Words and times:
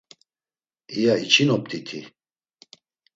İya 0.95 1.13
içinop̌t̆iti? 1.25 1.99